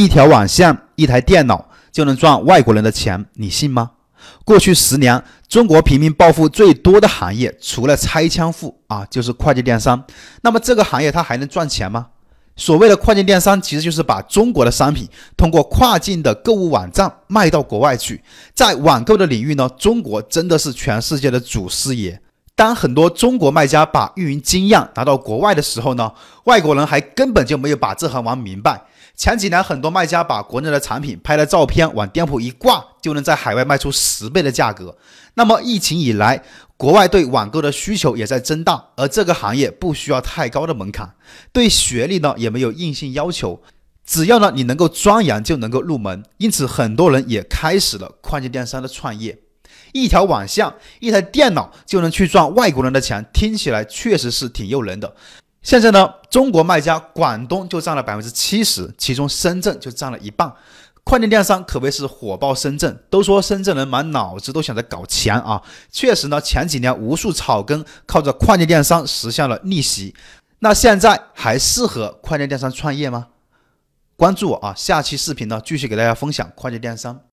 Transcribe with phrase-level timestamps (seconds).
[0.00, 3.90] 一条网线、一台电脑就能赚外国人的钱，你信吗？
[4.46, 10.02] 过去十年，中国平民暴富最多的行业，除了拆迁户啊，就是跨境电商。
[10.40, 12.06] 那么这个行业它还能赚钱吗？
[12.56, 18.24] 所谓的跨境电商，其实就是把中国的商品通过跨境的购物网站卖到国外去。
[18.54, 22.18] 在网购的领域呢，中国真的是全世界的祖师爷。
[22.60, 26.12] 当很多中国卖家把运营经验拿到国外的时候呢，
[26.44, 28.82] 外国人还根本就没有把这行玩明白。
[29.16, 34.94] 前几年，很多卖家把国内的产品拍了照片往店铺一挂，就能在海外卖出十倍的价格。
[35.32, 36.42] 那么疫情以来，
[36.76, 41.14] 国外对网购的需求也在增大，而这个行业不需要太高的门槛，
[41.54, 43.62] 对学历呢也没有硬性要求，
[44.04, 46.22] 只要呢你能够钻研就能够入门。
[46.36, 49.38] 因此，很多人也开始了跨境电商的创业。
[49.92, 55.14] 一条网线、一台电脑就能去赚外国人的钱，听起来确实是挺诱人的。
[55.62, 60.52] 现在呢，中国卖家广东就占了百分之七十，其中深圳就占了一半。
[61.04, 65.62] 跨境电商可谓是火爆深圳，都说深圳人满脑子都想着搞钱啊。
[65.90, 70.14] 确实呢，前几年无数草根靠着跨境电商实现了逆袭。
[70.60, 73.28] 那现在还适合跨境电商创业吗？
[74.16, 77.20] 关注我啊，下期视频呢继续给大家分享跨境电商。